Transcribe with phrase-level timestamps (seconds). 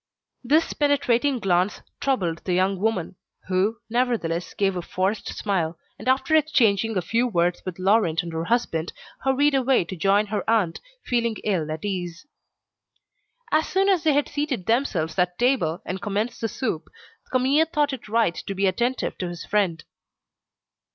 [0.43, 3.17] This penetrating glance troubled the young woman,
[3.49, 8.33] who, nevertheless, gave a forced smile, and after exchanging a few words with Laurent and
[8.33, 8.93] her husband,
[9.23, 12.25] hurried away to join her aunt, feeling ill at ease.
[13.51, 16.89] As soon as they had seated themselves at table, and commenced the soup,
[17.31, 19.83] Camille thought it right to be attentive to his friend.